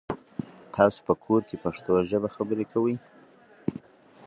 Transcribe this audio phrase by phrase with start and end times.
[0.75, 2.95] تاسو په کور کې پښتو ژبه خبري کوی؟